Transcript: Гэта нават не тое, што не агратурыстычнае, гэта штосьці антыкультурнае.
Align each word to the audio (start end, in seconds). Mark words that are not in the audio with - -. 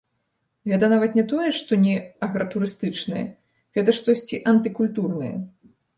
Гэта 0.69 0.87
нават 0.93 1.11
не 1.19 1.25
тое, 1.33 1.49
што 1.57 1.79
не 1.83 1.93
агратурыстычнае, 2.27 3.21
гэта 3.79 3.89
штосьці 3.99 4.41
антыкультурнае. 4.53 5.35